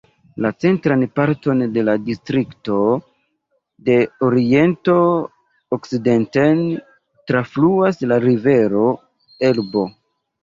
La 0.43 0.49
centran 0.63 1.01
parton 1.17 1.59
de 1.73 1.81
la 1.89 1.93
distrikto 2.05 2.77
de 3.89 3.97
oriento 4.29 4.95
okcidenten 5.77 6.63
trafluas 7.33 8.01
la 8.13 8.17
rivero 8.27 8.87
Elbo. 9.51 9.85